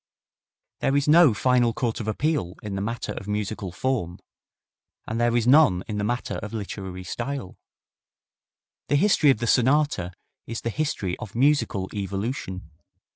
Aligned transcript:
There 0.79 0.95
is 0.97 1.07
no 1.07 1.31
final 1.35 1.73
court 1.73 1.99
of 1.99 2.07
appeal 2.07 2.55
in 2.63 2.73
the 2.73 2.81
matter 2.81 3.11
of 3.11 3.27
musical 3.27 3.71
form, 3.71 4.17
and 5.07 5.21
there 5.21 5.37
is 5.37 5.45
none 5.45 5.83
in 5.87 5.99
the 5.99 6.03
matter 6.03 6.37
of 6.39 6.53
literary 6.53 7.03
style. 7.03 7.59
The 8.87 8.95
history 8.95 9.29
of 9.29 9.37
the 9.37 9.45
sonata 9.45 10.13
is 10.47 10.61
the 10.61 10.71
history 10.71 11.15
of 11.19 11.35
musical 11.35 11.87
evolution. 11.93 12.71